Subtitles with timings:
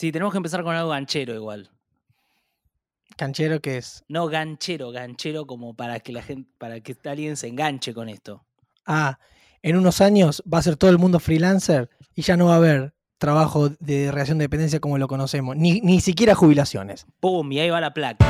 [0.00, 1.68] Sí, tenemos que empezar con algo ganchero igual.
[3.18, 4.02] ¿Canchero qué es?
[4.08, 8.46] No ganchero, ganchero como para que la gente, para que alguien se enganche con esto.
[8.86, 9.18] Ah,
[9.60, 12.56] en unos años va a ser todo el mundo freelancer y ya no va a
[12.56, 17.06] haber trabajo de relación de dependencia como lo conocemos, ni, ni siquiera jubilaciones.
[17.20, 17.52] ¡Pum!
[17.52, 18.24] Y ahí va la placa.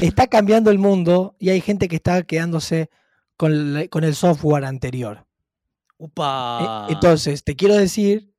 [0.00, 2.88] Está cambiando el mundo y hay gente que está quedándose
[3.36, 5.26] con, con el software anterior.
[5.98, 6.86] ¡Upa!
[6.88, 8.29] Entonces, te quiero decir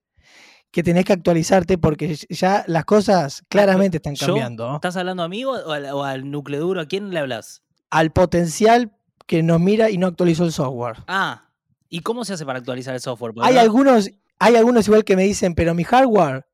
[0.71, 4.75] que tenés que actualizarte porque ya las cosas claramente están cambiando.
[4.75, 6.81] ¿Estás hablando a mí o al, o al núcleo duro?
[6.81, 7.61] ¿A quién le hablas?
[7.89, 8.91] Al potencial
[9.27, 10.97] que nos mira y no actualizó el software.
[11.07, 11.49] Ah,
[11.89, 13.33] ¿y cómo se hace para actualizar el software?
[13.41, 16.45] Hay no- algunos, hay algunos igual que me dicen, pero mi hardware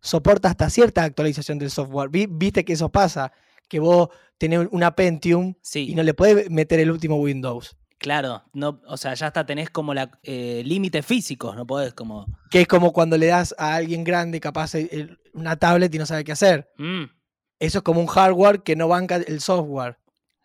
[0.00, 2.08] soporta hasta cierta actualización del software.
[2.10, 3.32] Vi- Viste que eso pasa,
[3.68, 7.76] que vos tenés una Pentium Sí, y no le podés meter el último Windows.
[8.02, 8.42] Claro.
[8.52, 12.26] No, o sea, ya hasta tenés como la eh, límites físicos, no podés como.
[12.50, 15.98] Que es como cuando le das a alguien grande capaz el- el- una tablet y
[15.98, 16.68] no sabe qué hacer.
[16.76, 17.04] Mm,
[17.58, 19.96] Eso es como un hardware que no banca el software.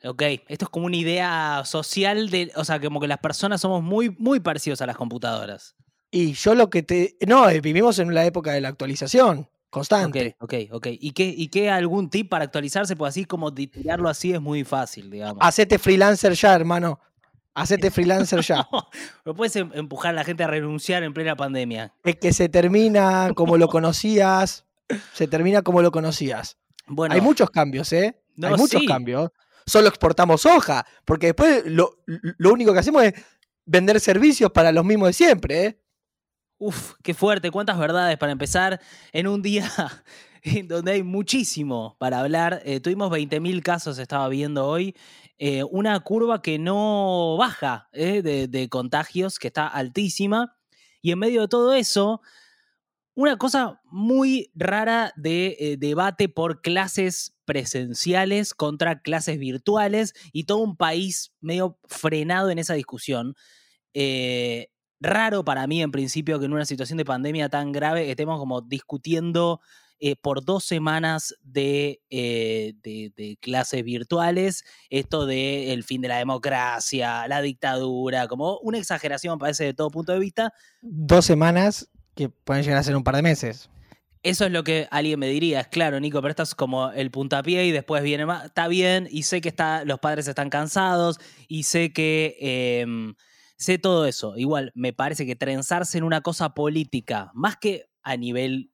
[0.03, 2.51] ok, esto es como una idea social de.
[2.55, 5.75] O sea, como que las personas somos muy, muy parecidos a las computadoras.
[6.11, 7.17] Y yo lo que te...
[7.27, 10.37] No, eh, vivimos en la época de la actualización Ok, constante.
[10.39, 10.87] ok, ok.
[10.91, 12.95] ¿Y qué, ¿Y qué algún tip para actualizarse?
[12.95, 15.39] Pues así como tirarlo así es muy fácil, digamos.
[15.45, 17.01] Hacete freelancer ya, hermano.
[17.57, 18.67] Hacete freelancer ya.
[19.25, 21.91] No puedes em- empujar a la gente a renunciar en plena pandemia.
[22.03, 24.65] Es que se termina como lo conocías.
[25.13, 26.57] Se termina como lo conocías.
[26.85, 28.21] Bueno, Hay muchos cambios, ¿eh?
[28.35, 28.87] No, Hay muchos sí.
[28.87, 29.31] cambios.
[29.65, 33.13] Solo exportamos hoja, porque después lo, lo único que hacemos es
[33.65, 35.81] vender servicios para los mismos de siempre, ¿eh?
[36.59, 38.79] Uf, qué fuerte, cuántas verdades para empezar
[39.11, 39.69] en un día
[40.65, 42.61] donde hay muchísimo para hablar.
[42.65, 44.95] Eh, tuvimos 20.000 casos, estaba viendo hoy,
[45.39, 50.57] eh, una curva que no baja eh, de, contagios, que está altísima.
[51.01, 52.21] Y en medio de todo eso,
[53.13, 60.59] una cosa muy rara de eh, debate por clases presenciales contra clases virtuales y todo
[60.59, 63.35] un país medio frenado en esa discusión.
[64.99, 68.61] Raro para mí en principio que en una situación de pandemia tan grave estemos como
[68.61, 69.61] discutiendo
[69.99, 76.07] eh, por dos semanas de, eh, de- de clases virtuales, esto de el fin de
[76.07, 80.53] la democracia, la dictadura, como una exageración parece de todo punto de vista.
[80.81, 83.69] Dos semanas que pueden llegar a ser un par de meses.
[84.23, 87.11] Eso es lo que alguien me diría, es claro, Nico, pero esto es como el
[87.11, 88.45] puntapié y después viene más.
[88.45, 92.35] Está bien, y sé que está, los padres están cansados, y sé que.
[92.39, 93.13] em,
[93.55, 94.35] sé todo eso.
[94.37, 98.71] Igual, me parece que trenzarse en una cosa política, más que a nivel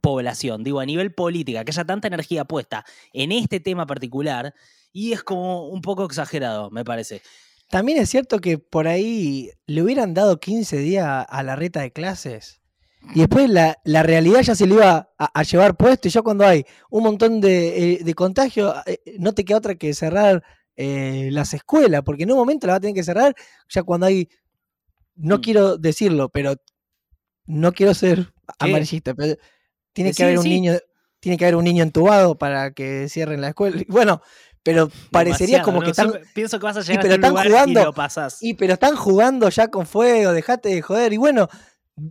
[0.00, 4.54] población, digo, a nivel política, que haya tanta energía puesta en este tema particular,
[4.92, 7.22] y es como un poco exagerado, me parece.
[7.70, 11.92] También es cierto que por ahí le hubieran dado 15 días a la reta de
[11.92, 12.60] clases.
[13.14, 16.08] Y después la, la realidad ya se le iba a, a llevar puesto.
[16.08, 19.74] Y ya cuando hay un montón de, eh, de contagio, eh, no te queda otra
[19.76, 20.42] que cerrar
[20.76, 22.02] eh, las escuelas.
[22.04, 23.34] Porque en un momento la va a tener que cerrar
[23.68, 24.28] ya cuando hay.
[25.14, 25.40] No Mm.
[25.40, 26.56] quiero decirlo, pero
[27.46, 29.14] no quiero ser amarillista.
[29.14, 29.36] Pero
[29.92, 30.74] tiene que haber un niño.
[31.20, 33.82] Tiene que haber un niño entubado para que cierren la escuela.
[33.88, 34.22] Bueno,
[34.62, 35.84] pero parecería Demasiado, como ¿no?
[35.84, 36.10] que están.
[36.10, 38.38] Siempre pienso que vas a llegar pero a un están lugar jugando- y lo pasás.
[38.40, 41.12] Y pero están jugando ya con fuego, dejate de joder.
[41.12, 41.48] Y bueno,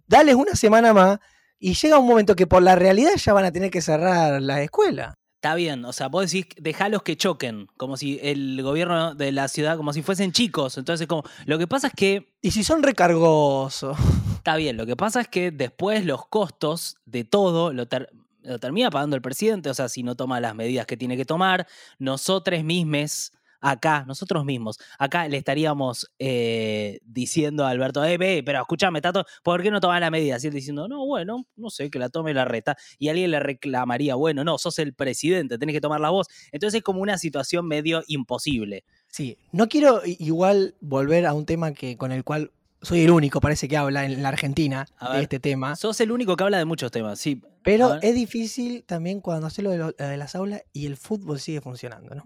[0.07, 1.17] dales una semana más
[1.57, 4.61] y llega un momento que por la realidad ya van a tener que cerrar la
[4.61, 5.17] escuela.
[5.39, 9.47] Está bien, o sea, vos decís, dejalos que choquen, como si el gobierno de la
[9.47, 10.77] ciudad, como si fuesen chicos.
[10.77, 13.97] Entonces, como, lo que pasa es que, Y si son recargosos.
[14.35, 18.09] está bien, lo que pasa es que después los costos de todo lo, ter-
[18.43, 21.23] lo termina pagando el presidente, o sea, si no toma las medidas que tiene que
[21.23, 21.67] tomar,
[21.99, 23.31] nosotros mismos,
[23.61, 29.25] acá, nosotros mismos, acá le estaríamos eh, diciendo a Alberto, eh, ve, pero escúchame, Tato,
[29.43, 30.37] ¿por qué no tomas la medida?
[30.41, 32.77] Y él diciendo, no, bueno, no sé, que la tome la reta.
[32.97, 36.27] Y alguien le reclamaría, bueno, no, sos el presidente, tenés que tomar la voz.
[36.51, 38.83] Entonces es como una situación medio imposible.
[39.07, 43.41] Sí, no quiero igual volver a un tema que con el cual soy el único,
[43.41, 45.75] parece que habla en la Argentina de este tema.
[45.75, 47.41] Sos el único que habla de muchos temas, sí.
[47.61, 50.95] Pero es difícil también cuando hace lo de, lo- lo de las aulas y el
[50.95, 52.23] fútbol sigue funcionando, ¿no?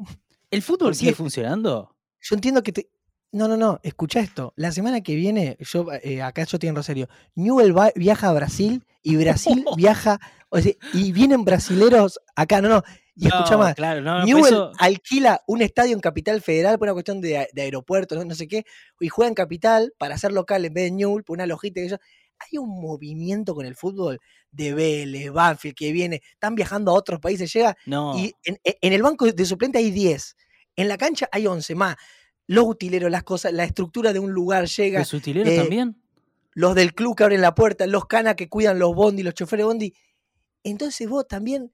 [0.53, 1.95] ¿El fútbol sigue funcionando?
[2.21, 2.89] Yo entiendo que te.
[3.31, 4.53] No, no, no, escucha esto.
[4.55, 7.09] La semana que viene, yo eh, acá yo en Rosario.
[7.33, 10.19] Newell va- viaja a Brasil y Brasil viaja.
[10.49, 12.83] O sea, y vienen brasileros acá, no, no.
[13.15, 13.73] Y escucha más.
[13.75, 17.61] Claro, no, Newell eso- alquila un estadio en Capital Federal por una cuestión de, de
[17.63, 18.65] aeropuerto, no, no sé qué,
[18.99, 21.81] y juega en Capital para hacer local en vez de Newell, por una logística.
[21.85, 21.97] que yo-
[22.39, 24.19] Hay un movimiento con el fútbol
[24.51, 28.15] de Vélez, Banfield, que viene, están viajando a otros países, llega no.
[28.17, 30.35] y en, en el banco de suplente hay 10.
[30.75, 31.95] En la cancha hay 11 más.
[32.47, 34.99] Los utileros, las cosas, la estructura de un lugar llega.
[34.99, 35.99] ¿Los utileros eh, también?
[36.55, 39.65] los del club que abren la puerta, los canas que cuidan los bondi, los choferes
[39.65, 39.93] bondi.
[40.63, 41.71] Entonces vos también,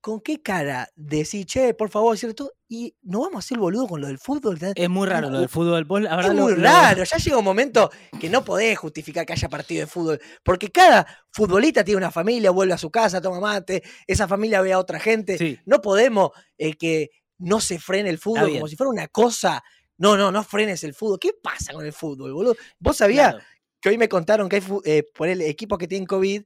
[0.00, 2.52] ¿con qué cara decís, che, por favor, ¿cierto?
[2.68, 4.58] Y no vamos a hacer boludo con lo del fútbol.
[4.74, 5.84] Es muy raro lo del fútbol.
[5.84, 7.04] Vos, la verdad, es muy lo- raro.
[7.04, 7.90] Ya llega un momento
[8.20, 10.20] que no podés justificar que haya partido de fútbol.
[10.42, 14.72] Porque cada futbolista tiene una familia, vuelve a su casa, toma mate, esa familia ve
[14.72, 15.38] a otra gente.
[15.38, 15.58] Sí.
[15.64, 19.62] No podemos eh, que no se frene el fútbol como si fuera una cosa.
[19.98, 21.18] No, no, no frenes el fútbol.
[21.18, 22.56] ¿Qué pasa con el fútbol, boludo?
[22.78, 23.44] ¿Vos sabías Claro.
[23.80, 26.42] que hoy me contaron que hay eh, por el equipos que tienen COVID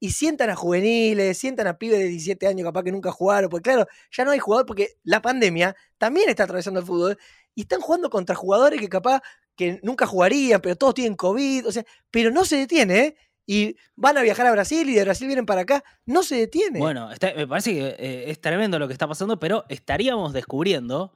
[0.00, 3.70] y sientan a juveniles, sientan a pibes de 17 años capaz que nunca jugaron, porque
[3.70, 7.18] claro, ya no hay jugador porque la pandemia también está atravesando el fútbol
[7.54, 9.22] y están jugando contra jugadores que capaz
[9.56, 13.16] que nunca jugarían, pero todos tienen COVID, o sea, pero no se detiene, ¿eh?
[13.46, 16.78] Y van a viajar a Brasil y de Brasil vienen para acá, no se detiene.
[16.80, 21.14] Bueno, está- me parece que eh, es tremendo lo que está pasando, pero estaríamos descubriendo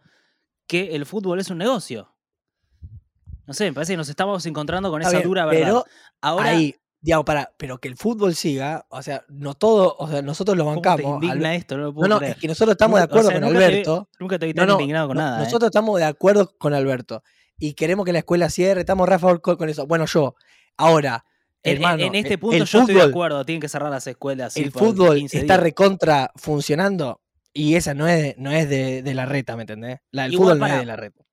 [0.69, 2.15] que el fútbol es un negocio.
[3.47, 5.61] No sé, me parece que nos estamos encontrando con Está esa bien, dura verdad.
[5.67, 5.85] Pero
[6.21, 10.23] Ahora, ahí, digamos, para, pero que el fútbol siga, o sea, no todo, o sea,
[10.23, 11.15] nosotros lo ¿cómo te bancamos.
[11.25, 11.76] indigna Al- esto?
[11.76, 12.35] No lo no, puedo no, creer.
[12.35, 14.09] es que nosotros estamos de o acuerdo sea, con nunca te vi- Alberto.
[14.21, 15.41] Nunca te vi No, tan no, indignado con no, nada.
[15.41, 15.44] ¿eh?
[15.44, 17.25] Nosotros estamos de acuerdo con Alberto
[17.59, 19.87] y queremos que la escuela cierre, estamos re a favor con, con eso.
[19.88, 20.37] Bueno, yo,
[20.76, 21.25] ahora,
[21.62, 23.91] En- en- hermano, en, este punto el yo estoy de fútbol- acuerdo, tienen que cerrar
[23.91, 24.57] las escuelas.
[24.57, 25.62] el fútbol 15 está días.
[25.62, 27.21] recontra funcionando
[27.53, 29.99] y esa no es, no es de, de la reta, ¿me entendés?
[30.11, 31.25] La del Igual, fútbol no es de la reta.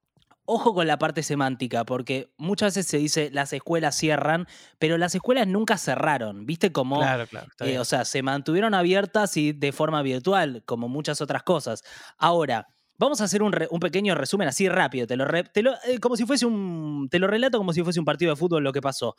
[0.50, 4.47] Ojo con la parte semántica, porque muchas veces se dice las escuelas cierran,
[4.79, 6.71] pero las escuelas nunca cerraron, ¿viste?
[6.71, 7.47] Como, Claro, claro.
[7.59, 11.83] eh, o sea, se mantuvieron abiertas y de forma virtual, como muchas otras cosas.
[12.18, 12.65] Ahora,
[12.97, 15.74] vamos a hacer un, re- un pequeño resumen así rápido, te lo, re- te lo-
[15.85, 18.63] eh, como si fuese un, te lo relato como si fuese un partido de fútbol
[18.63, 19.15] lo que pasó.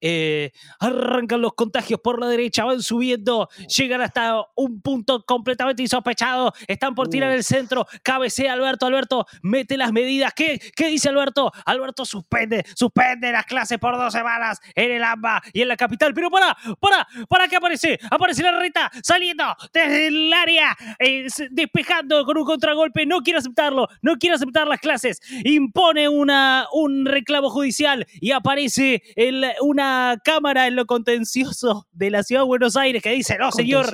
[0.00, 6.52] Eh, arrancan los contagios por la derecha, van subiendo, llegan hasta un punto completamente insospechado,
[6.66, 10.32] están por tirar el centro, cabecea Alberto, Alberto mete las medidas.
[10.34, 11.50] ¿Qué, ¿Qué dice Alberto?
[11.64, 16.12] Alberto suspende, suspende las clases por dos semanas en el AMBA y en la capital.
[16.14, 22.24] Pero para, para, para que aparece, aparece la reta saliendo desde el área, eh, despejando
[22.24, 27.48] con un contragolpe, no quiere aceptarlo, no quiere aceptar las clases, impone una, un reclamo
[27.50, 29.85] judicial y aparece el- una
[30.24, 33.90] cámara en lo contencioso de la ciudad de Buenos Aires que dice, no señor.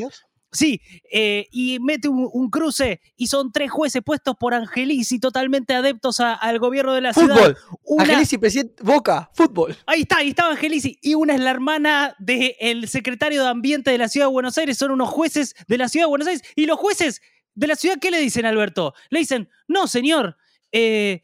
[0.55, 5.73] Sí, eh, y mete un, un cruce y son tres jueces puestos por Angelici totalmente
[5.73, 7.57] adeptos a- al gobierno de la ciudad.
[7.85, 9.75] Una- Angelici, presidente, Boca, fútbol.
[9.87, 10.99] ahí está, ahí estaba Angelici.
[11.01, 14.77] Y una es la hermana del secretario de Ambiente de la ciudad de Buenos Aires.
[14.77, 16.43] Son unos jueces de la ciudad de Buenos Aires.
[16.55, 17.23] Y los jueces
[17.55, 18.93] de la ciudad, ¿qué le dicen Alberto?
[19.09, 20.37] Le dicen, no, señor,
[20.71, 21.23] eh,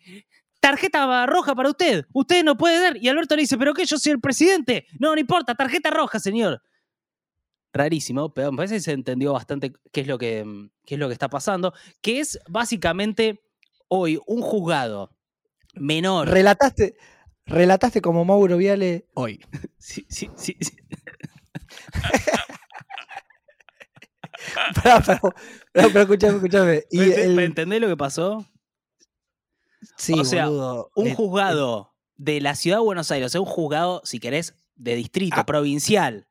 [0.70, 2.04] tarjeta roja para usted.
[2.12, 2.96] Usted no puede dar.
[2.96, 3.84] Y Alberto le dice, ¿pero qué?
[3.86, 4.86] Yo soy el presidente.
[4.98, 6.62] No, no importa, tarjeta roja, señor
[7.70, 10.98] rarísimo, pero me parece que se entendió bastante qué es lo que, mm, qué es
[10.98, 13.40] lo que está pasando, que es básicamente
[13.88, 15.14] hoy un juzgado
[15.74, 16.28] menor.
[16.28, 16.96] Relataste,
[17.46, 19.40] relataste como Mauro Viale hoy.
[19.78, 20.76] Sí, sí, sí, sí.
[24.82, 26.84] Pero escúchame.
[26.90, 28.44] Y ¿Ent- el- ¿Entendés lo que pasó?
[29.96, 33.46] Sí, o sea, boludo, Un juzgado de la ciudad de Buenos Aires, o sea, un
[33.46, 35.46] juzgado, si querés, de distrito, Ah.
[35.46, 36.26] provincial.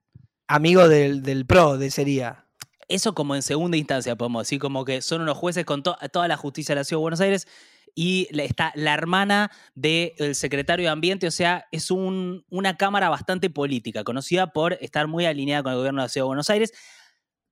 [0.49, 2.45] amigo del, del pro, de sería.
[2.87, 6.27] Eso como en segunda instancia, podemos decir, como que son unos jueces con to- toda
[6.29, 7.47] la justicia de la ciudad de Buenos Aires
[7.93, 13.49] y está la hermana del secretario de Ambiente, o sea, es un- una cámara bastante
[13.49, 16.71] política, conocida por estar muy alineada con el gobierno de la ciudad de Buenos Aires.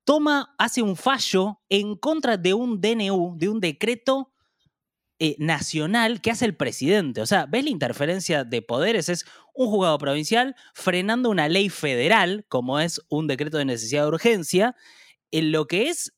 [0.05, 4.31] Toma, hace un fallo en contra de un DNU, de un decreto
[5.19, 7.21] eh, nacional que hace el presidente.
[7.21, 9.09] O sea, ¿ves la interferencia de poderes?
[9.09, 14.09] Es un juzgado provincial frenando una ley federal, como es un decreto de necesidad de
[14.09, 14.75] urgencia,
[15.31, 16.13] en lo que es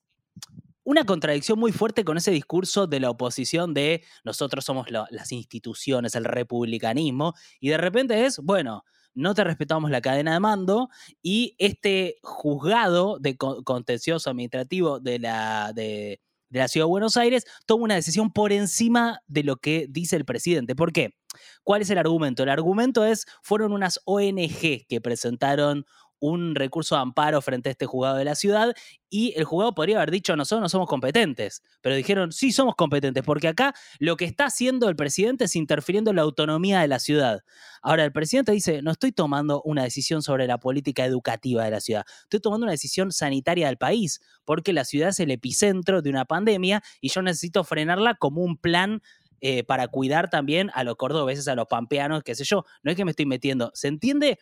[0.84, 6.16] una contradicción muy fuerte con ese discurso de la oposición de nosotros somos las instituciones,
[6.16, 10.90] el republicanismo, y de repente es, bueno, no te respetamos la cadena de mando
[11.22, 17.18] y este juzgado de co- contencioso administrativo de la, de, de la Ciudad de Buenos
[17.18, 20.76] Aires toma una decisión por encima de lo que dice el presidente.
[20.76, 21.16] ¿Por qué?
[21.64, 22.44] ¿Cuál es el argumento?
[22.44, 25.86] El argumento es, fueron unas ONG que presentaron
[26.20, 28.74] un recurso de amparo frente a este juzgado de la ciudad
[29.10, 33.24] y el juzgado podría haber dicho nosotros no somos competentes, pero dijeron sí somos competentes
[33.24, 37.00] porque acá lo que está haciendo el presidente es interfiriendo en la autonomía de la
[37.00, 37.42] ciudad.
[37.82, 41.80] Ahora el presidente dice no estoy tomando una decisión sobre la política educativa de la
[41.80, 46.10] ciudad, estoy tomando una decisión sanitaria del país porque la ciudad es el epicentro de
[46.10, 49.02] una pandemia y yo necesito frenarla como un plan
[49.40, 52.66] eh, para cuidar también a los cordobeses, a los pampeanos, qué sé yo.
[52.82, 53.72] No es que me estoy metiendo.
[53.76, 54.40] ¿Se entiende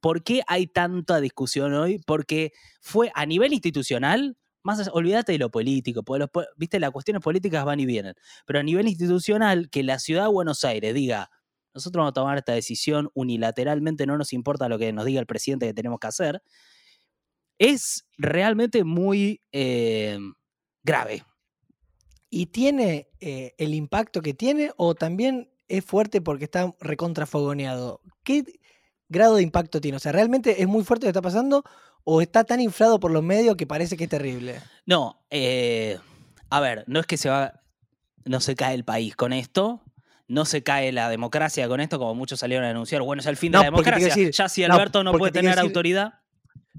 [0.00, 1.98] por qué hay tanta discusión hoy?
[2.06, 7.64] Porque fue a nivel institucional, más olvídate de lo político, porque viste, las cuestiones políticas
[7.64, 8.14] van y vienen,
[8.46, 11.30] pero a nivel institucional, que la ciudad de Buenos Aires diga,
[11.74, 15.26] nosotros vamos a tomar esta decisión unilateralmente, no nos importa lo que nos diga el
[15.26, 16.42] presidente que tenemos que hacer,
[17.58, 20.18] es realmente muy eh,
[20.82, 21.24] grave.
[22.30, 28.00] ¿Y tiene eh, el impacto que tiene o también es fuerte porque está recontrafogoneado?
[28.24, 28.44] ¿Qué
[29.08, 29.96] grado de impacto tiene?
[29.96, 31.64] O sea, ¿realmente es muy fuerte lo que está pasando
[32.04, 34.60] o está tan inflado por los medios que parece que es terrible?
[34.86, 35.98] No, eh,
[36.50, 37.60] a ver, no es que se va,
[38.24, 39.82] no se cae el país con esto,
[40.28, 43.02] no se cae la democracia con esto, como muchos salieron a denunciar.
[43.02, 44.08] Bueno, es el fin de la democracia.
[44.08, 46.14] decir- ya si Alberto no, puede te tener decir- autoridad.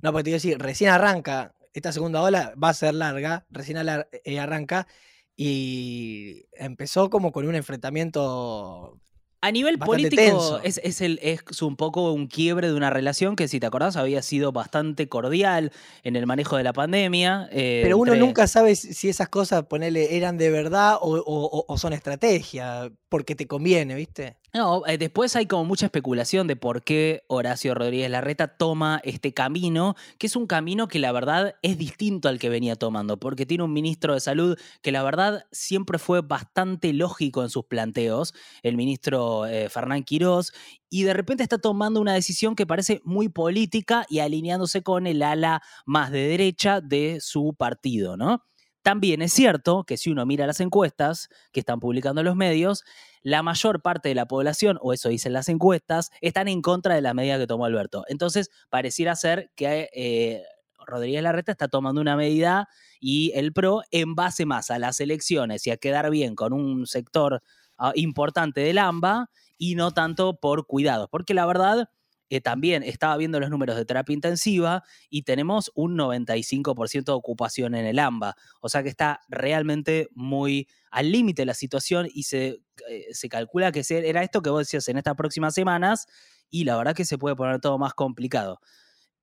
[0.01, 3.77] No, porque te quiero decir, recién arranca, esta segunda ola va a ser larga, recién
[4.23, 4.87] eh, arranca
[5.35, 8.99] y empezó como con un enfrentamiento
[9.47, 13.47] A nivel político es, es el, es un poco un quiebre de una relación que,
[13.47, 15.71] si te acordás, había sido bastante cordial
[16.03, 17.47] en el manejo de la pandemia.
[17.53, 21.77] eh, Pero uno entre- nunca sabe si esas cosas, ponele, eran de verdad o- o
[21.77, 24.35] son estrategia, porque te conviene, ¿viste?
[24.57, 29.31] No, eh, después hay como mucha especulación de por qué Horacio Rodríguez Larreta toma este
[29.31, 33.45] camino, que es un camino que la verdad es distinto al que venía tomando, porque
[33.45, 38.33] tiene un ministro de salud que la verdad siempre fue bastante lógico en sus planteos,
[38.63, 40.51] el ministro eh, Fernán Quirós,
[40.89, 45.21] y de repente está tomando una decisión que parece muy política y alineándose con el
[45.21, 48.41] ala más de derecha de su partido, ¿no?
[48.87, 52.85] También es cierto que si uno mira las encuestas que están publicando los medios,
[53.21, 57.01] la mayor parte de la población, o eso dicen las encuestas, están en contra de
[57.01, 58.05] la medida que tomó Alberto.
[58.07, 60.41] Entonces, pareciera ser que eh,
[60.85, 62.69] Rodríguez Larreta está tomando una medida
[63.01, 66.87] y el PRO en base más a las elecciones y a quedar bien con un
[66.87, 67.43] sector
[67.77, 71.09] ah, importante del AMBA y no tanto por cuidados.
[71.11, 71.89] Porque la verdad,
[72.29, 77.75] eh, también estaba viendo los números de terapia intensiva y tenemos un 95% de ocupación
[77.75, 78.35] en el AMBA.
[78.61, 83.71] O sea que está realmente muy al límite la situación y se, eh, se calcula
[83.71, 86.07] que era esto que vos decías en estas próximas semanas
[86.49, 88.59] y la verdad que se puede poner todo más complicado.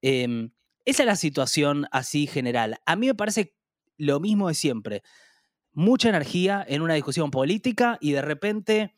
[0.00, 0.50] Em,
[0.84, 2.78] esa es la situación así general.
[2.87, 3.54] A mí me parece
[3.96, 5.02] lo mismo de siempre.
[5.73, 8.94] Mucha energía en una discusión política y de repente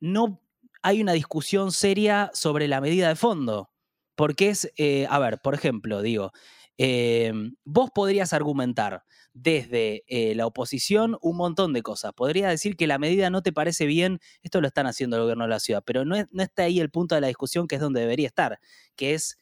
[0.00, 0.42] no
[0.82, 3.70] hay una discusión seria sobre la medida de fondo.
[4.16, 6.32] Porque es, eh, a ver, por ejemplo, digo,
[6.76, 7.32] eh,
[7.64, 12.12] vos podrías argumentar desde eh, la oposición un montón de cosas.
[12.14, 15.44] Podría decir que la medida no te parece bien, esto lo están haciendo el gobierno
[15.44, 17.76] de la ciudad, pero no, es- no está ahí el punto de la discusión que
[17.76, 18.58] es donde debería estar,
[18.96, 19.36] que es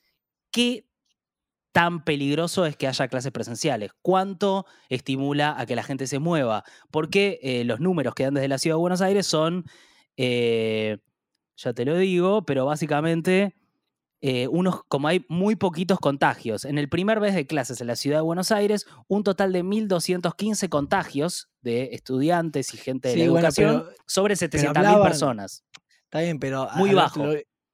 [0.53, 0.87] qué
[1.73, 6.65] tan peligroso es que haya clases presenciales, cuánto estimula a que la gente se mueva,
[6.91, 9.67] porque los números que dan desde la ciudad de Buenos Aires son,
[11.57, 13.55] ya te lo digo, pero básicamente
[14.23, 16.65] eh, unos, como hay muy poquitos contagios.
[16.65, 19.63] En el primer mes de clases en la ciudad de Buenos Aires, un total de
[19.63, 25.03] 1.215 contagios de estudiantes y gente de Sí, la bueno, educación pero- sobre 700.000 hablaban-
[25.03, 25.65] personas.
[26.05, 27.25] Está bien, pero Muy bajo.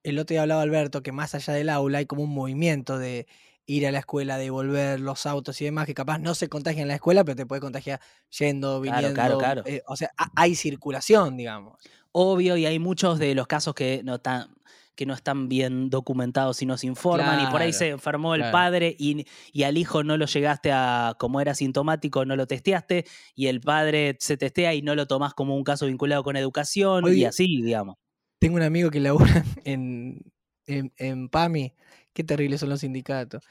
[0.02, 3.26] el otro día hablaba Alberto que más allá del aula hay como un movimiento de
[3.66, 6.82] ir a la escuela, de volver los autos y demás, que capaz no se contagia
[6.82, 8.00] en la escuela, pero te puede contagiar
[8.36, 9.14] yendo, Claro, viniendo.
[9.14, 9.62] claro, claro.
[9.66, 11.78] eh, o sea, ha- hay circulación, digamos.
[12.12, 14.49] Obvio, y hay muchos de los casos que no están
[14.95, 18.42] que no están bien documentados y no se informan y por ahí se enfermó el
[18.42, 18.52] claro.
[18.52, 23.07] padre y, y al hijo no lo llegaste a, como era sintomático, no lo testeaste
[23.35, 27.12] y el padre se testea y no lo tomás como un caso vinculado con educación
[27.14, 27.97] y así, digamos.
[28.38, 30.21] Tengo un amigo que labura en,
[30.66, 31.73] en, en PAMI,
[32.12, 33.45] qué terribles son los sindicatos,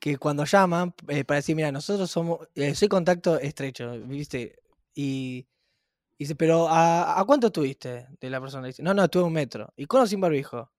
[0.00, 4.56] que cuando llaman eh, para decir, mira, nosotros somos, eh, soy contacto estrecho, ¿viste?
[4.94, 5.46] Y
[6.24, 8.66] dice, pero ¿a, a cuánto estuviste de la persona?
[8.66, 9.72] Dice, no, no, estuve un metro.
[9.76, 10.70] ¿Y con o sin barbijo?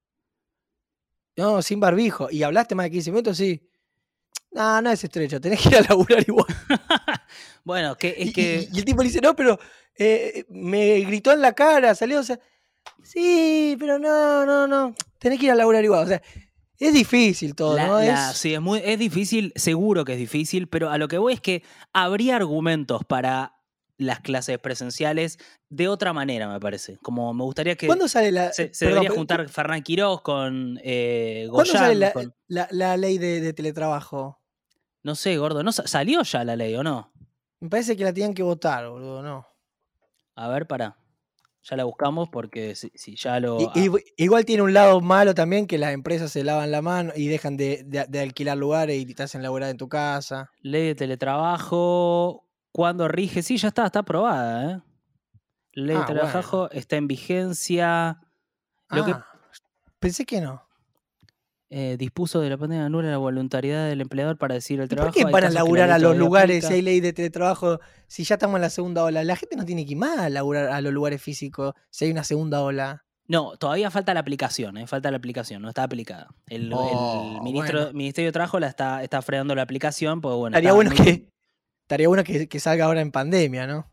[1.37, 2.29] No, sin barbijo.
[2.31, 3.37] ¿Y hablaste más de 15 minutos?
[3.37, 3.61] Sí.
[4.51, 6.47] No, no es estrecho, tenés que ir a laburar igual.
[7.65, 9.59] Bueno, que es Y- que y, y el tipo le dice, no, pero
[9.97, 12.39] eh, me gritó en la cara, salió, o sea,
[13.03, 16.03] sí, pero no, no, no, tenés que ir a laburar igual.
[16.03, 16.21] O sea,
[16.77, 17.99] es difícil todo, La- ¿no?
[17.99, 21.17] la- es, sí, es, muy, es difícil, seguro que es difícil, pero a lo que
[21.17, 23.54] voy es que habría argumentos para
[23.97, 25.37] las clases presenciales
[25.69, 26.97] de otra manera, me parece.
[27.01, 30.21] Como me gustaría que ¿Cuándo sale la, se, se perdón, debería pero- juntar Fernán Quirós
[30.21, 34.41] con eh, ¿cuándo sale la, con- la- la ley de, de teletrabajo?
[35.03, 37.13] No sé, gordo, ¿no sa- salió ya la ley o no?
[37.59, 39.47] Me parece que la tenían que votar, boludo, ¿no?
[40.35, 40.97] A ver, para.
[41.67, 43.57] Ya la buscamos porque si, si ya lo...
[43.73, 47.11] Y- y- igual tiene un lado malo también que las empresas se lavan la mano
[47.15, 50.51] y dejan de, de- de alquilar lugares y te hacen laburar en tu casa.
[50.61, 52.44] Ley de teletrabajo,
[52.75, 53.41] ¿cuándo rige?
[53.41, 54.81] Sí, ya está, está aprobada, ¿eh?
[55.71, 58.19] Ley Ah, de teletrabajo está en vigencia.
[58.89, 59.25] Lo que Ah,
[59.99, 60.61] pensé que no.
[61.69, 64.95] eh, dispuso de la pandemia nula la voluntariedad del empleador para decir el ¿Y ¿Por
[64.97, 65.13] trabajo.
[65.13, 66.67] qué Hay van a casos que la laburar a los lugares aplica.
[66.67, 69.23] si hay ley de teletrabajo si ya estamos en la segunda ola?
[69.23, 72.11] La gente no tiene que ir más a laburar a los lugares físicos si hay
[72.11, 73.05] una segunda ola.
[73.27, 74.85] No, todavía falta la aplicación, ¿eh?
[74.85, 76.27] falta la aplicación, no está aplicada.
[76.47, 77.93] El, el Oh, ministro, bueno.
[77.97, 80.55] Ministerio de Trabajo la está, está frenando la aplicación, pues bueno.
[80.55, 81.29] Estaría bueno muy- que,
[81.85, 83.91] estaría bueno que, que salga ahora en pandemia, ¿no?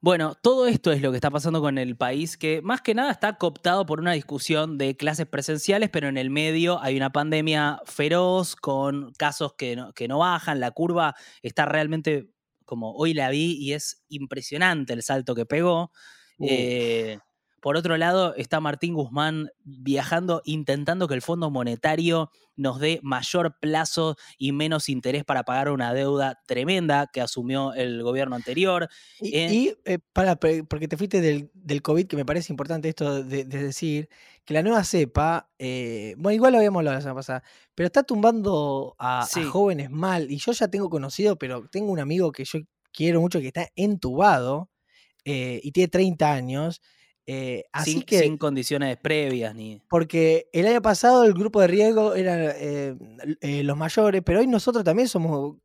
[0.00, 3.10] Bueno, todo esto es lo que está pasando con el país, que más que nada
[3.10, 7.80] está cooptado por una discusión de clases presenciales, pero en el medio hay una pandemia
[7.86, 12.28] feroz con casos que no, que no bajan, la curva está realmente,
[12.66, 15.90] como hoy la vi, y es impresionante el salto que pegó.
[16.38, 17.18] Eh,
[17.64, 23.58] por otro lado, está Martín Guzmán viajando, intentando que el Fondo Monetario nos dé mayor
[23.58, 28.90] plazo y menos interés para pagar una deuda tremenda que asumió el gobierno anterior.
[29.18, 32.90] Y, Eh, y, eh, para, porque te fuiste del, del COVID, que me parece importante
[32.90, 34.10] esto de, de decir,
[34.44, 37.44] que la nueva cepa, eh, bueno, igual lo habíamos hablado la semana pasada,
[37.74, 40.30] pero está tumbando a, jóvenes mal.
[40.30, 42.58] Y yo ya tengo conocido, pero tengo un amigo que yo
[42.92, 44.68] quiero mucho que está entubado
[45.24, 46.82] eh, y tiene 30 años.
[47.26, 49.80] Eh, así sin, que, sin condiciones previas ni.
[49.88, 52.96] porque el año pasado el grupo de riesgo eran eh,
[53.40, 55.56] eh, los mayores, pero hoy nosotros también somos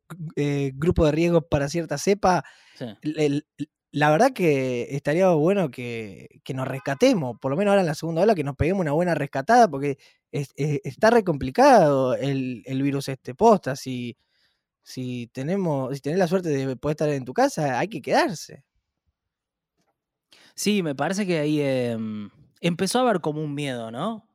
[0.74, 2.44] grupo de riesgo para cierta cepa
[2.78, 2.86] sí.
[3.02, 3.46] el- el-
[3.92, 7.96] la verdad que estaría bueno que, que nos rescatemos, por lo menos ahora en la
[7.96, 9.98] segunda ola, que nos peguemos una buena rescatada, porque
[10.30, 13.74] es- es- está re complicado el, el virus este posta.
[13.74, 14.16] Si,
[14.84, 18.62] si tenemos, si tenés la suerte de poder estar en tu casa, hay que quedarse.
[20.60, 22.28] Sí, me parece que ahí em,
[22.60, 24.28] empezó a haber como un miedo, ¿no?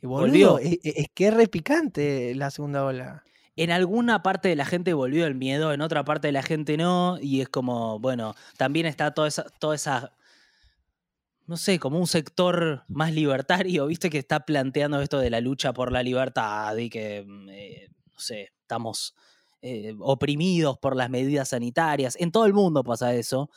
[0.00, 0.52] Y Volvió.
[0.52, 3.24] boludo, es, es que es re picante la segunda ola.
[3.56, 6.76] En alguna parte de la gente volvió el miedo, en otra parte de la gente
[6.76, 10.12] no, y es como, bueno, también está toda esa, toda esa
[11.46, 15.72] no sé, como un sector más libertario, viste, que está planteando esto de la lucha
[15.72, 19.16] por la libertad y que, mm, eh, no sé, estamos
[19.60, 22.16] eh, oprimidos por las medidas sanitarias.
[22.20, 23.50] En todo el mundo pasa eso.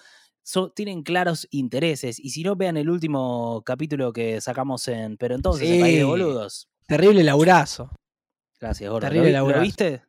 [0.49, 2.19] So- tienen claros intereses.
[2.23, 5.99] Y si no, vean el último capítulo que sacamos en Pero entonces, el país de
[6.01, 6.05] Sí.
[6.07, 6.69] boludos.
[6.87, 7.91] Terrible laburazo.
[8.57, 9.05] Gracias, Gordo.
[9.09, 9.59] Terrible ¿Lo, laburazo.
[9.59, 10.01] ¿Lo viste?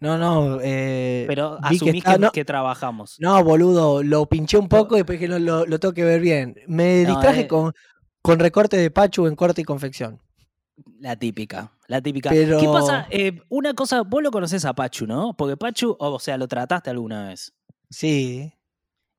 [0.00, 3.16] No, no, eh, Pero que asumís está- que, no, que trabajamos.
[3.20, 6.22] no, boludo, lo pinché un poco y después que no lo, lo tengo que ver
[6.22, 6.54] bien.
[6.66, 7.46] Me No, distraje eh.
[7.48, 7.74] con,
[8.22, 10.18] con recorte de Pachu en corte y confección.
[10.98, 12.30] La típica, la típica.
[12.30, 13.06] Pero- ¿Qué pasa?
[13.10, 15.34] Eh, una cosa, vos lo conocés a Pachu, ¿no?
[15.36, 17.52] Porque Pachu, o sea, lo trataste alguna vez.
[17.90, 18.50] Sí.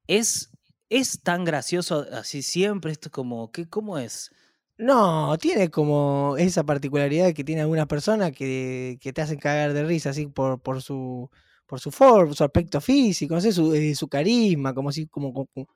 [0.09, 0.49] Es,
[0.89, 4.31] es tan gracioso así siempre, esto es como, ¿qué, ¿cómo es?
[4.75, 9.83] No, tiene como esa particularidad que tiene algunas personas que, que te hacen cagar de
[9.83, 11.29] risa, así por, por su
[11.67, 15.31] por su forma, su aspecto físico, no sé, su, eh, su carisma, como si, como,
[15.31, 15.67] como,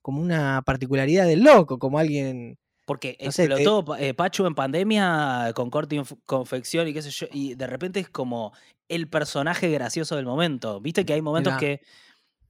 [0.00, 2.56] como una particularidad del loco, como alguien.
[2.86, 7.10] Porque No sé, explotó eh, Pachu en pandemia con corte y confección y qué sé
[7.10, 8.52] yo, y de repente es como
[8.88, 10.80] el personaje gracioso del momento.
[10.80, 11.80] Viste que hay momentos que,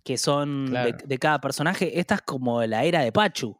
[0.04, 0.98] que son de, Claro.
[1.04, 1.98] de cada personaje.
[2.00, 3.58] Esta es como la era de Pachu.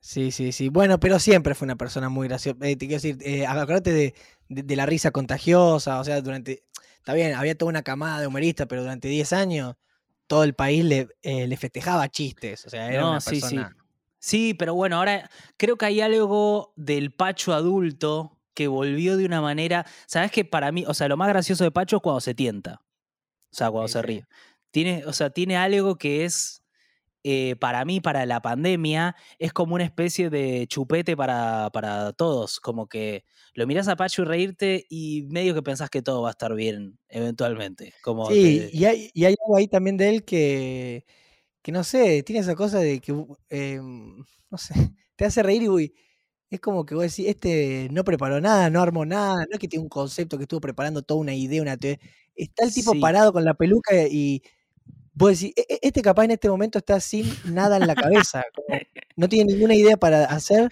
[0.00, 0.68] Sí, sí, sí.
[0.70, 2.56] Bueno, pero siempre fue una persona muy graciosa.
[2.62, 4.14] Eh, te quiero decir, eh, acordate de,
[4.48, 6.64] de- de la risa contagiosa, o sea, durante.
[6.96, 9.74] Está bien, había toda una camada de humoristas, pero durante 10 años
[10.26, 12.64] todo el país le, eh, le festejaba chistes.
[12.66, 13.76] O sea, era No, una sí, persona.
[14.18, 19.40] Sí, pero bueno, ahora creo que hay algo del Pacho adulto que volvió de una
[19.40, 19.86] manera.
[20.06, 22.82] ¿Sabes que para mí, o sea, lo más gracioso de Pacho es cuando se tienta?
[23.52, 24.24] O sea, cuando Sí, se sí.
[24.72, 26.62] Tiene, o sea, tiene algo que es,
[27.24, 32.60] eh, para mí, para la pandemia, es como una especie de chupete para, para todos.
[32.60, 36.28] Como que lo mirás a Pacho y reírte y medio que pensás que todo va
[36.30, 37.94] a estar bien eventualmente.
[38.02, 41.04] Como Sí, y hay, y hay algo ahí también de él que,
[41.62, 44.18] que no sé, tiene esa cosa de que, u- em,
[44.50, 44.74] no sé,
[45.16, 45.94] te hace reír y uy,
[46.50, 49.68] es como que vos decís, este no preparó nada, no armó nada, no es que
[49.68, 52.00] tiene un concepto que estuvo preparando toda una idea, una teoría.
[52.36, 53.00] Está el tipo Sí.
[53.00, 54.42] parado con la peluca y
[55.12, 58.44] vos decís, "E- e- este capaz en este momento está sin nada en la cabeza,
[58.54, 58.78] como
[59.16, 60.70] no tiene ninguna idea para hacer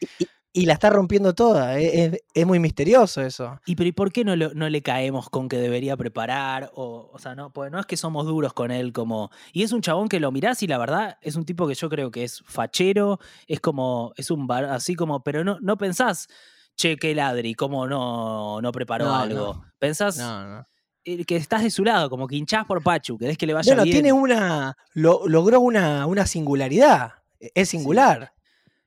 [0.00, 1.78] y, y- y la está rompiendo toda.
[1.80, 3.60] Es, es- es muy misterioso eso.
[3.66, 6.70] ¿Y pero ¿y por qué no, lo- no le caemos con que debería preparar?
[6.74, 9.30] O, o sea, no, pues no es que somos duros con él como...
[9.52, 11.88] Y es un chabón que lo mirás y la verdad es un tipo que yo
[11.88, 13.18] creo que es fachero,
[13.48, 16.28] es como, es un bar, así como, pero no, no pensás,
[16.76, 19.54] che, qué ladri, cómo no, no preparó No, algo.
[19.54, 19.64] no.
[19.80, 20.66] Pensás No, no.
[21.04, 23.70] Eh, que estás de su lado, como que hinchás por Pachu, querés que le vaya
[23.72, 23.94] Bueno, bien.
[23.94, 24.76] tiene una.
[24.94, 27.14] lo- logró una, una singularidad.
[27.40, 28.32] e- Es singular.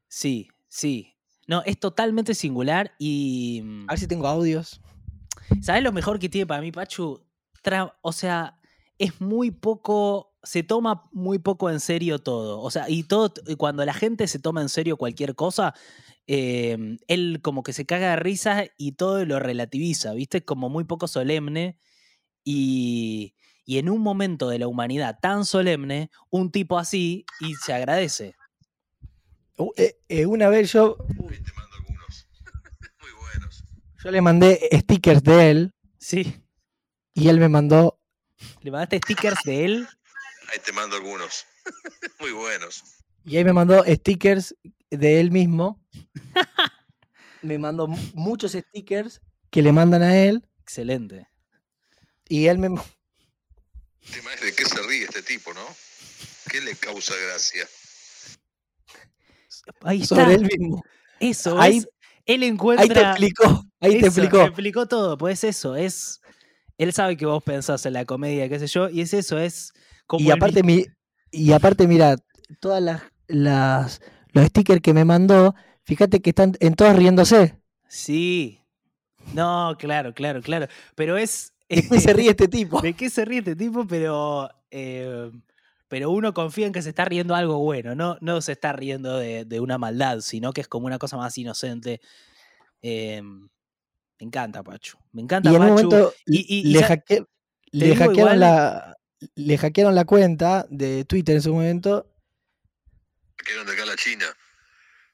[0.07, 1.13] Sí, sí.
[1.47, 3.63] No, es totalmente singular y...
[3.87, 4.81] A ver si tengo audios.
[5.61, 7.23] ¿Sabes lo mejor que tiene para mí, Pachu?
[7.63, 8.59] Tra- o sea,
[8.97, 10.33] es muy poco.
[10.43, 12.59] Se toma muy poco en serio todo.
[12.61, 13.33] O sea, y todo.
[13.47, 15.73] y Cuando la gente se toma en serio cualquier cosa,
[16.25, 20.43] eh, él como que se caga de risa y todo lo relativiza, ¿viste?
[20.43, 21.79] Como muy poco solemne.
[22.49, 27.73] Y, y en un momento de la humanidad tan solemne, un tipo así y se
[27.73, 28.35] agradece.
[29.57, 32.27] Uh, eh, eh, una vez yo, Ahí te mando algunos.
[33.01, 33.63] Muy buenos.
[34.01, 36.41] yo le mandé stickers de él Sí.
[37.13, 37.99] y él me mandó.
[38.61, 39.87] ¿Le mandaste stickers de él?
[40.53, 41.43] Ahí te mando algunos.
[42.21, 42.81] Muy buenos.
[43.25, 44.55] Y ahí me mandó stickers
[44.89, 45.83] de él mismo.
[47.41, 50.47] me mandó mu- muchos stickers que le mandan a él.
[50.61, 51.27] Excelente.
[52.29, 52.67] Y él me.
[52.67, 55.61] El tema es de qué se ríe este tipo, ¿no?
[56.49, 57.67] ¿Qué le causa gracia?
[59.81, 60.15] Ahí está.
[60.15, 60.83] sobre él mismo.
[61.19, 61.87] Eso, Ahí- es-
[62.25, 62.87] él Ahí encuentra...
[62.87, 63.63] te explicó.
[63.79, 64.41] Ahí te explicó.
[64.43, 66.21] explicó todo, pues eso, es...
[66.77, 69.73] Él sabe que vos pensás en la comedia, qué sé yo, y es eso, es
[70.05, 70.85] como Y aparte, mi,
[71.31, 72.15] y aparte, mira,
[72.59, 73.99] todas las, las
[74.31, 77.55] los stickers que me mandó, fíjate que están en todos riéndose.
[77.87, 78.61] Sí.
[79.33, 80.67] No, claro, claro, claro.
[80.95, 81.53] Pero es...
[81.69, 82.81] ¿De qué se ríe este tipo?
[82.81, 83.85] ¿De qué se ríe este tipo?
[83.87, 84.49] Pero...
[84.71, 85.31] eh,
[85.89, 89.17] pero uno confía en que se está riendo algo bueno, no, no se está riendo
[89.17, 92.01] de, de una maldad, sino que es como una cosa más inocente.
[92.81, 93.47] Eh, me
[94.19, 94.97] encanta, Pachu.
[95.13, 95.87] Me encanta Y en un Pachu.
[95.89, 97.25] momento Y- y- y le, hacke-
[97.71, 98.97] hackearon igual- la
[99.35, 102.05] le hackearon la cuenta de Twitter en su momento.
[103.37, 104.25] Quedaron de acá a la China.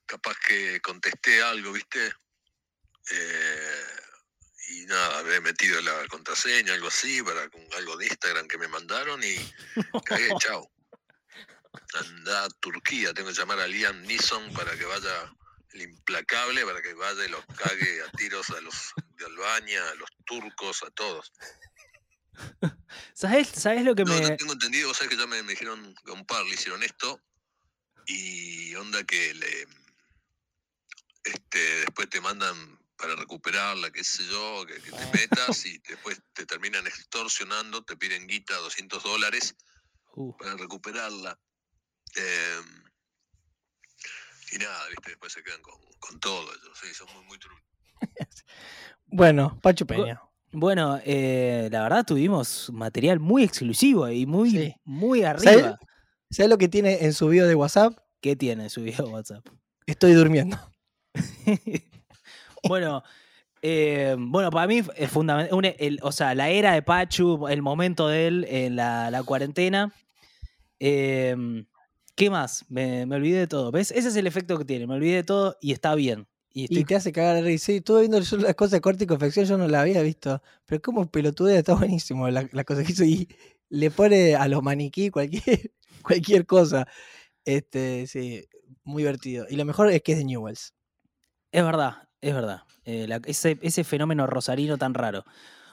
[0.07, 1.99] Capaz que contesté algo, ¿viste?
[3.11, 3.92] Eh,
[4.83, 8.67] y nada, habré metido la contraseña, algo así, para con algo de Instagram que me
[8.67, 9.35] mandaron y
[10.05, 10.69] cagué, chao.
[11.93, 15.33] Anda a Turquía, tengo que llamar a Liam Neeson para que vaya
[15.71, 19.95] el implacable, para que vaya y los cague a tiros a los de Albania, a
[19.95, 21.31] los turcos, a todos.
[23.13, 24.21] ¿Sabes, ¿Sabes lo que No, me.?
[24.21, 26.53] no tengo entendido, vos sabés que ya me, me dijeron que a un par le
[26.55, 27.19] hicieron esto
[28.05, 29.67] y onda que le
[31.23, 36.21] este después te mandan para recuperarla, qué sé yo, que, que te metas y después
[36.33, 39.55] te terminan extorsionando, te piden guita 200 dólares
[40.15, 41.39] Uh, para recuperarla.
[42.15, 42.61] Eh,
[44.51, 47.63] y nada, viste, después se quedan con, con todo ellos, sí, son muy, muy truchos.
[49.07, 50.21] Bueno, Pacho Peña.
[50.51, 54.75] bueno, eh, la verdad tuvimos material muy exclusivo y muy, Sí.
[54.83, 55.79] muy ¿Sabes, arriba.
[56.29, 57.97] ¿Sabes lo que tiene en su video de WhatsApp?
[58.21, 59.45] ¿Qué tiene su video WhatsApp?
[59.87, 60.57] Estoy durmiendo.
[62.67, 63.03] bueno,
[63.61, 65.99] eh, bueno, para mí es fundamental.
[66.01, 69.93] O sea, la era de Pachu, el momento de él en la, la cuarentena.
[70.79, 71.35] Eh,
[72.15, 72.65] ¿Qué más?
[72.69, 73.71] Me, me olvidé de todo.
[73.71, 73.91] ¿Ves?
[73.91, 74.85] Ese es el efecto que tiene.
[74.85, 76.27] Me olvidé de todo y está bien.
[76.51, 77.67] Y estoy Y te hace cagar de risa.
[77.67, 80.41] Sí, estuve viendo yo las cosas de corte y confección, yo no la había visto.
[80.65, 83.03] Pero como pelotudea está buenísimo la, la cosa que hizo.
[83.03, 83.27] Y
[83.69, 85.71] le pone a los maniquí cualquier,
[86.03, 86.87] cualquier cosa.
[87.45, 88.45] Este, sí,
[88.83, 89.47] muy divertido.
[89.49, 90.73] Y lo mejor es que es de Newells.
[91.51, 92.63] Es verdad, es verdad.
[92.85, 95.23] Eh, la- ese, ese fenómeno rosarino tan raro.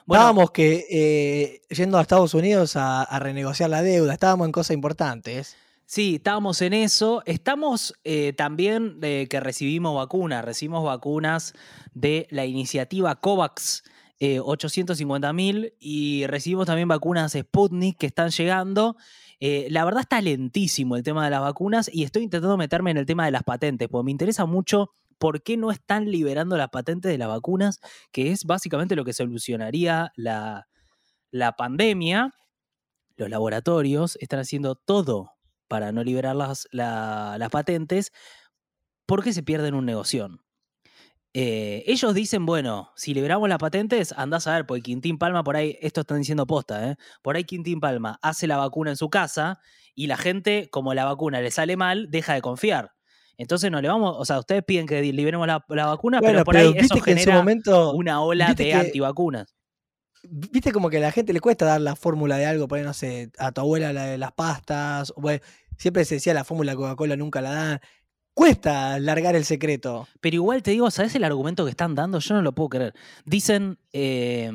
[0.05, 4.51] Bueno, Estábamos que eh, yendo a Estados Unidos a, a renegociar la deuda, estábamos en
[4.51, 5.55] cosas importantes.
[5.85, 7.21] sí, estábamos en eso.
[7.25, 10.43] Estamos eh, también que recibimos vacunas.
[10.45, 11.53] Recibimos vacunas
[11.93, 13.83] de la iniciativa COVAX.
[14.21, 18.95] 850.000 y recibimos también vacunas Sputnik que están llegando.
[19.39, 22.97] Eh, la verdad está lentísimo el tema de las vacunas y estoy intentando meterme en
[22.97, 26.69] el tema de las patentes, porque me interesa mucho por qué no están liberando las
[26.69, 27.79] patentes de las vacunas,
[28.11, 30.67] que es básicamente lo que solucionaría la,
[31.59, 32.33] pandemia.
[33.17, 35.33] Los laboratorios están haciendo todo
[35.67, 38.11] para no liberar las, la- las patentes
[39.05, 40.27] porque se pierden un negocio.
[41.35, 45.55] Eh, ellos dicen, bueno, si liberamos las patentes, andás a ver, porque Quintín Palma por
[45.55, 46.95] ahí, esto están diciendo posta, ¿eh?
[47.21, 49.59] por ahí Quintín Palma hace la vacuna en su casa
[49.93, 52.93] y la gente, como la vacuna le sale mal, deja de confiar.
[53.41, 56.45] Entonces no le vamos, o sea, ustedes piden que liberemos la, la vacuna, Bueno, pero
[56.45, 57.93] por pero ahí viste eso que en su momento.
[57.93, 59.55] una ola de que- antivacunas.
[60.23, 62.93] Viste como que a la gente le cuesta dar la fórmula de algo, poner, no
[62.93, 65.11] sé, a tu abuela la de las pastas.
[65.17, 65.41] bueno,
[65.77, 67.79] siempre se decía la fórmula Coca-Cola nunca la dan.
[68.35, 70.07] Cuesta largar el secreto.
[70.21, 72.19] Pero igual te digo, ¿sabes el argumento que están dando?
[72.19, 72.93] Yo no lo puedo creer.
[73.25, 74.51] Dicen, eh,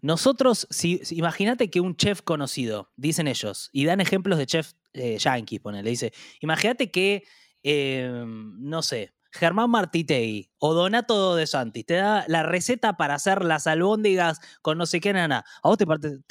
[0.00, 4.72] nosotros, si, si- imagínate que un chef conocido, dicen ellos, y dan ejemplos de chef
[4.94, 7.22] eh, yankees, ponele, dice, imagínate que,
[7.62, 13.44] eh, no sé, Germán Martitegui o Donato de Santis te da la receta para hacer
[13.44, 15.44] las albóndigas con no sé qué nana.
[15.62, 15.86] ¿A vos te,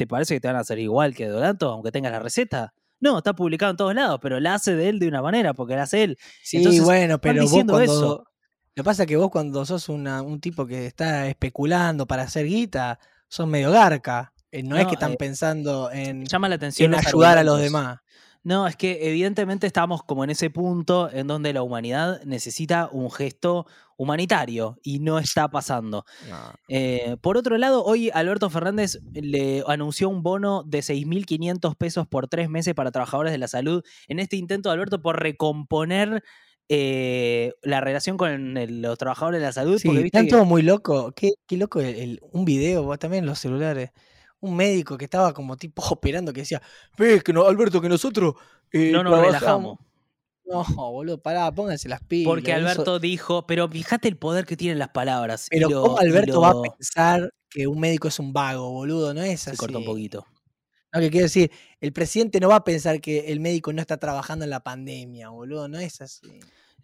[0.08, 2.74] parece que te van a hacer igual que Donato, aunque tengas la receta?
[3.00, 5.76] No, está publicado en todos lados, pero la hace de él de una manera, porque
[5.76, 6.18] la hace él.
[6.44, 7.94] Sí, Entonces, bueno, pero vos diciendo cuando.
[7.94, 8.18] eso.
[8.76, 12.24] Lo que pasa es que vos cuando sos una- un tipo que está especulando para
[12.24, 14.34] hacer guita, sos medio garca.
[14.52, 16.94] Eh, No, es No, que están eh, pensando en, Llama la atención.
[16.94, 18.00] en ayudar a los demás.
[18.44, 23.12] No, es que evidentemente estamos como en ese punto en donde la humanidad necesita un
[23.12, 23.66] gesto
[23.98, 26.06] humanitario y no está pasando.
[26.30, 26.54] No.
[26.70, 32.30] Eh, por otro lado, hoy Alberto Fernández le anunció un bono de 6.500 pesos por
[32.30, 36.24] tres meses para trabajadores de la salud en este intento de Alberto por recomponer
[36.72, 39.80] eh, la relación con el- los trabajadores de la salud.
[39.80, 41.12] Sí, porque viste están que- todos muy locos.
[41.16, 43.90] Qué, qué loco el- el- un video, vos también los celulares.
[44.42, 46.62] Un médico que estaba como tipo operando que decía,
[46.98, 48.36] ves que no, Alberto, que nosotros
[48.72, 49.78] eh, no nos trabajamos".
[49.78, 49.80] relajamos.
[50.76, 52.26] No, boludo, pará, pónganse las pilas.
[52.28, 55.46] Porque eso- Alberto dijo, pero fíjate el poder que tienen las palabras.
[55.50, 59.14] Pero lo- ¿cómo Alberto va a pensar que un médico es un vago, boludo?
[59.14, 59.58] No es Se así.
[59.58, 60.26] corta un poquito.
[60.92, 63.98] No, que quiero decir, el presidente no va a pensar que el médico no está
[63.98, 65.68] trabajando en la pandemia, boludo.
[65.68, 66.40] No es así.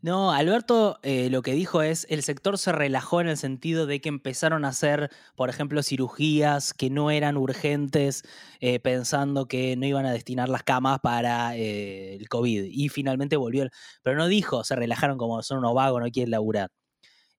[0.05, 4.01] No, Alberto eh, lo que dijo es, el sector se relajó en el sentido de
[4.01, 8.21] que empezaron a hacer, por ejemplo, cirugías que no eran urgentes,
[8.59, 12.65] eh, pensando que no iban a destinar las camas para eh, el COVID.
[12.65, 13.63] Y finalmente volvió.
[13.63, 13.71] el-
[14.03, 16.69] Pero no dijo, se relajaron como son unos vagos, no quieren laburar.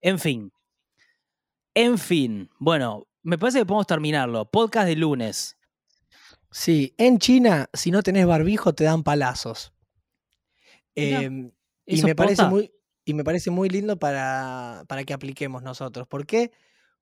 [0.00, 0.50] En fin.
[1.72, 2.50] En fin.
[2.58, 4.50] Bueno, me parece que podemos terminarlo.
[4.50, 5.56] Podcast de lunes.
[6.50, 9.72] Sí, en China, si no tenés barbijo, te dan palazos.
[10.96, 11.52] Em,
[11.86, 12.72] y ¿Eso me parece muy
[13.04, 16.08] y me parece muy lindo para, para que apliquemos nosotros.
[16.08, 16.50] ¿Por qué?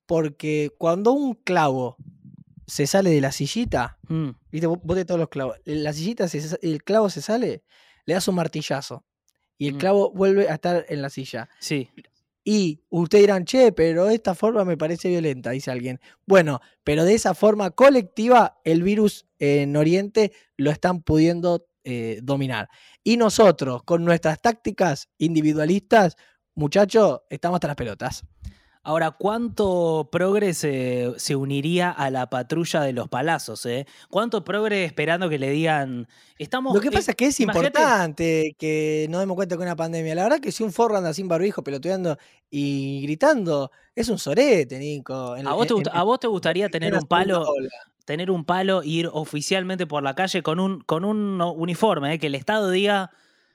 [0.06, 1.96] Porque cuando un clavo
[2.66, 6.28] se sale de la sillita, Mm, viste, vos, vos de todos los clavos, la sillita,
[6.28, 7.62] se el clavo se sale,
[8.04, 9.04] le das un martillazo
[9.56, 9.78] y el Mm.
[9.78, 11.48] clavo vuelve a estar en la silla.
[11.58, 11.88] sí.
[12.46, 15.98] Y ustedes dirán, che, pero esta forma me parece violenta, dice alguien.
[16.26, 22.68] Bueno, pero de esa forma colectiva, el virus en Oriente lo están pudiendo eh, dominar.
[23.02, 26.16] Y nosotros, con nuestras tácticas individualistas,
[26.54, 28.24] muchachos, estamos hasta las pelotas.
[28.86, 33.64] Ahora, ¿cuánto progre se, se uniría a la patrulla de los palazos?
[33.64, 33.86] Eh?
[34.10, 36.06] ¿Cuánto progre esperando que le digan,
[36.38, 36.74] estamos...
[36.74, 39.74] Lo que eh, pasa es que es imagínate- importante que nos demos cuenta que una
[39.74, 40.14] pandemia.
[40.14, 42.18] La verdad que si un forro anda sin barbijo, peloteando
[42.50, 45.34] y gritando, es un sorete, Nico.
[45.34, 47.40] en- ¿A vos, te, en- gust- en- ¿A vos te gustaría en tener un palo,
[47.42, 47.70] ola.
[48.04, 52.14] Tener un palo e ir oficialmente por la calle con un, con un uniforme?
[52.14, 52.18] eh?
[52.18, 53.10] Que el Estado diga,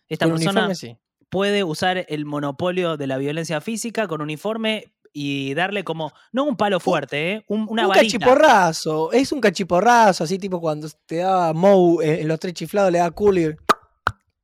[0.07, 0.97] esta Con persona uniforme, sí.
[1.29, 6.55] puede usar el monopolio de la violencia física con uniforme y darle como, no un
[6.55, 7.45] palo fuerte, ¿eh?
[7.47, 8.17] un- una un varita.
[8.19, 12.99] cachiporrazo, es un cachiporrazo, así tipo cuando te da Mou en los tres chiflados, le
[12.99, 13.57] da Coolie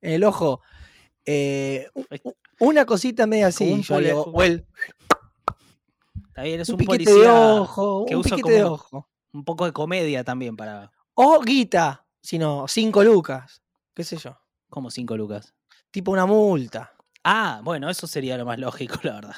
[0.01, 0.61] en el ojo.
[1.25, 1.87] Eh,
[2.59, 4.31] una cosita media así, un yo digo,
[6.29, 8.75] Está bien, es un, un, piquete policía de ojo, que un usa piquete de como-
[8.75, 9.07] ojo.
[9.35, 13.61] Un poco de comedia también para, O guita, sino cinco lucas,
[13.93, 14.37] qué sé yo,
[14.69, 15.53] como cinco lucas.
[15.91, 16.91] tipo una multa.
[17.23, 19.35] Ah, bueno, eso sería lo más lógico, la verdad.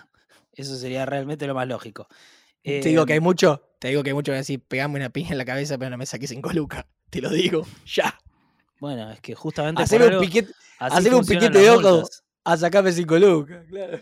[0.53, 2.07] Eso sería realmente lo más lógico.
[2.63, 5.09] te digo que hay Em, mucho, te digo que hay mucho que decir, pegame una
[5.09, 6.85] piña en la cabeza, pero no me saques cinco lucas.
[7.09, 8.17] Te lo digo, ya.
[8.79, 11.81] Bueno, es que justamente Haceme un piquete, haceme un piquete de ojo.
[11.81, 12.23] multas.
[12.43, 13.99] a sacarme cinco lucas, claro.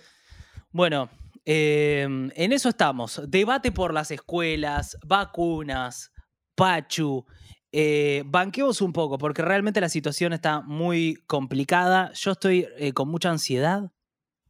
[0.72, 1.10] Bueno,
[1.46, 3.22] em, en eso estamos.
[3.28, 6.12] Debate por las escuelas, vacunas,
[6.56, 7.26] Pachu.
[7.72, 12.12] Eh, banquemos un poco, porque realmente la situación está muy complicada.
[12.14, 13.92] Yo estoy eh, con mucha ansiedad.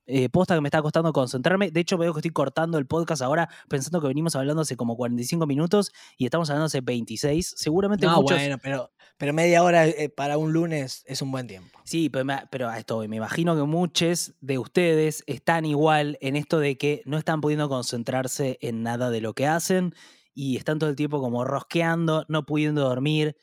[0.08, 1.72] Eh, posta que me está costando concentrarme.
[1.72, 4.96] De hecho, veo que estoy cortando el podcast ahora pensando que venimos hablando hace como
[4.96, 7.54] 45 minutos y estamos hablando hace 26.
[7.58, 8.38] Seguramente No, muchos.
[8.38, 11.80] bueno, pero, pero media hora eh, para un lunes es un buen tiempo.
[11.86, 13.08] Sí, pero, me- pero a esto voy.
[13.08, 17.68] me imagino que muchos de ustedes están igual en esto de que no están pudiendo
[17.68, 19.96] concentrarse en nada de lo que hacen
[20.36, 23.38] y están todo el tiempo como rosqueando, no pudiendo dormir.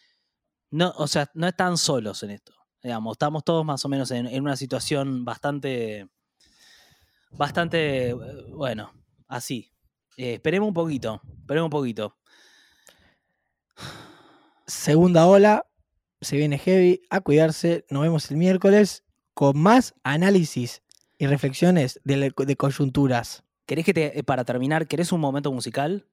[0.70, 2.52] No, o sea, no están solos en esto.
[2.82, 6.08] Digamos, estamos todos más o menos en, en una situación bastante,
[7.36, 8.14] bastante, eh,
[8.50, 8.92] bueno,
[9.28, 9.70] así.
[10.16, 12.16] Eh, esperemos un poquito, esperemos un poquito.
[14.66, 15.66] Segunda ola,
[16.20, 17.84] se viene heavy, a cuidarse.
[17.90, 20.82] Nos vemos el miércoles con más análisis
[21.18, 23.44] y reflexiones de, la- de coyunturas.
[23.66, 26.06] ¿Querés que te, eh, para terminar, querés un momento musical?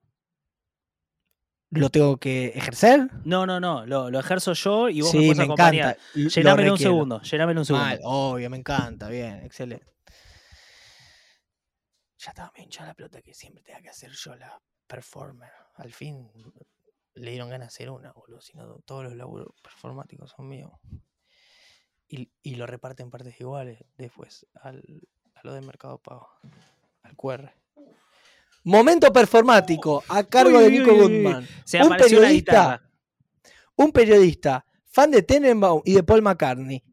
[1.71, 3.10] ¿Lo tengo que ejercer?
[3.25, 5.89] No, no, no, lo, lo ejerzo yo y vos me sí, puedes me acompañar.
[5.91, 6.01] encanta.
[6.15, 7.86] l- lo Llenámelo un segundo, llenámelo un segundo.
[7.86, 9.10] Mal, obvio, me encanta.
[9.10, 9.86] Bien, excelente.
[12.19, 15.51] Ya estaba me hinchada la pelota que siempre tenga que hacer yo la performer.
[15.75, 16.29] Al fin
[17.13, 18.41] le dieron ganas de hacer una, boludo.
[18.41, 20.71] Si no, todos los laburos performáticos son míos.
[22.08, 24.84] Y, y lo reparten partes iguales después al,
[25.36, 26.27] a lo de Mercado Pago.
[27.03, 27.53] Al QR.
[28.63, 31.23] Momento performático a cargo Uy, de Nico uy, uy.
[31.23, 31.47] Goodman.
[31.63, 32.82] Se un una periodista.
[33.75, 36.84] Un periodista, fan de Tenenbaum y de Paul McCartney.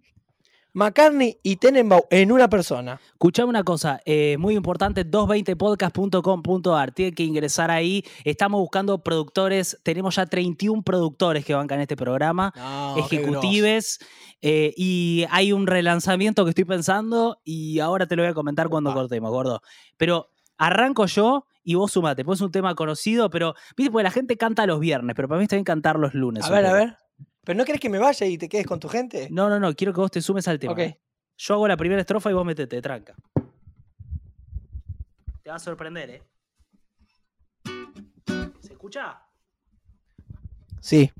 [0.76, 3.00] McCartney y Tenenbaum en una persona.
[3.12, 6.92] Escuchame una cosa, eh, muy importante, 220podcast.com.ar.
[6.92, 8.04] Tiene que ingresar ahí.
[8.24, 9.80] Estamos buscando productores.
[9.82, 12.52] Tenemos ya 31 productores que bancan este programa.
[12.98, 14.00] ejecutives.
[14.42, 18.68] eh, y hay un relanzamiento que estoy pensando y ahora te lo voy a comentar
[18.68, 19.62] cuando cortemos, gordo.
[19.96, 22.22] Pero arranco yo y vos sumate.
[22.22, 25.38] Pues es un tema conocido, pero viste, porque la gente canta los viernes, pero para
[25.38, 26.44] mí está bien cantar los lunes.
[26.44, 26.96] A ver, a ver.
[27.46, 29.28] ¿Pero no crees que me vaya y te quedes con tu gente?
[29.30, 30.72] No, no, no, quiero que vos te sumes al tema.
[30.72, 30.78] Ok.
[30.80, 30.98] ¿eh?
[31.36, 33.14] Yo hago la primera estrofa y vos metete, tranca.
[35.44, 36.22] Te va a sorprender, ¿eh?
[38.60, 39.22] ¿Se escucha?
[40.80, 41.12] Sí.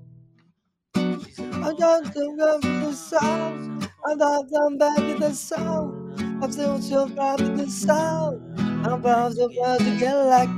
[1.52, 3.88] I got them back in the sound.
[4.04, 6.20] I'm got them back in the sound.
[6.42, 8.42] I'm still so proud of the sound.
[8.58, 10.48] I'm proud of proud to get like.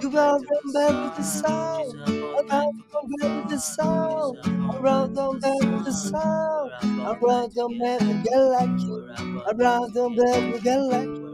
[0.00, 1.94] You brought them back with the sound.
[2.06, 4.38] I brought them back with the sound.
[4.70, 6.72] I brought them back with the sound.
[6.82, 8.80] I brought them back with the sound.
[8.80, 9.42] you.
[9.48, 11.27] I brought them back with the sound.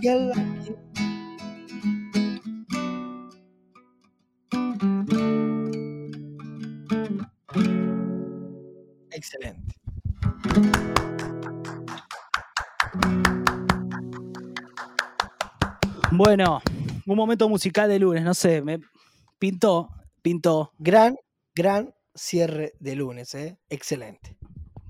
[0.00, 0.32] Get.
[9.10, 9.74] Excelente.
[16.12, 16.62] Bueno,
[17.06, 18.78] un momento musical de lunes, no sé, me
[19.38, 19.88] pintó,
[20.22, 20.72] pintó.
[20.78, 21.16] Gran,
[21.54, 23.58] gran cierre de lunes, ¿eh?
[23.68, 24.36] Excelente.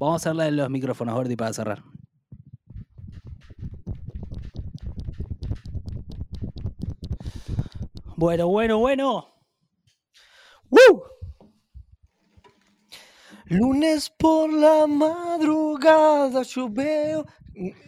[0.05, 1.83] Vamos a hacerle los micrófonos, Gordy, para cerrar.
[8.15, 9.35] Bueno, bueno, bueno.
[10.69, 11.05] ¡Woo!
[13.47, 17.25] Lunes por la madrugada yo veo.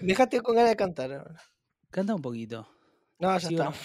[0.01, 1.13] Déjate con ganas de cantar.
[1.13, 1.43] ahora.
[1.91, 2.67] Canta un poquito.
[3.19, 3.79] No, ya ¿Sí o está.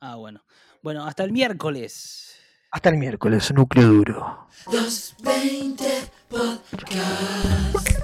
[0.00, 0.44] Ah, bueno.
[0.82, 2.36] Bueno, hasta el miércoles.
[2.70, 4.46] Hasta el miércoles, núcleo duro.
[4.66, 7.97] 220 Podcast.